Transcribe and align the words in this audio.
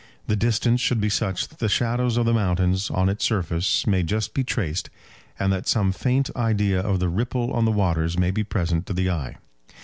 The 0.25 0.35
distance 0.35 0.81
should 0.81 0.99
be 0.99 1.09
such 1.09 1.47
that 1.47 1.59
the 1.59 1.69
shadows 1.69 2.17
of 2.17 2.25
the 2.25 2.33
mountains 2.33 2.89
on 2.89 3.07
its 3.07 3.23
surface 3.23 3.85
may 3.85 4.01
just 4.01 4.33
be 4.33 4.43
traced, 4.43 4.89
and 5.37 5.53
that 5.53 5.67
some 5.67 5.91
faint 5.91 6.31
idea 6.35 6.79
of 6.79 6.99
the 6.99 7.07
ripple 7.07 7.53
on 7.53 7.65
the 7.65 7.71
waters 7.71 8.17
may 8.17 8.31
be 8.31 8.43
present 8.43 8.87
to 8.87 8.93
the 8.93 9.11
eye. 9.11 9.35